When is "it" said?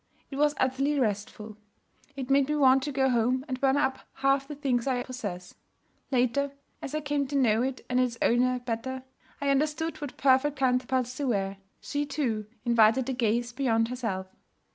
0.31-0.35, 2.15-2.31, 7.61-7.85